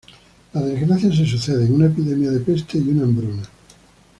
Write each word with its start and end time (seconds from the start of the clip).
Las 0.53 0.65
desgracias 0.65 1.15
se 1.15 1.27
suceden: 1.27 1.75
una 1.75 1.85
epidemia 1.85 2.31
de 2.31 2.39
peste 2.39 2.79
y 2.79 2.89
una 2.89 3.03
hambruna. 3.03 3.43